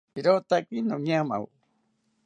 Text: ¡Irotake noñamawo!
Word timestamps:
¡Irotake 0.19 0.77
noñamawo! 0.81 1.47